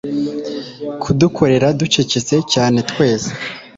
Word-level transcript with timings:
Kudukorera 1.01 1.67
ducecetse 1.79 2.35
cyane 2.53 2.77
twese 2.89 3.29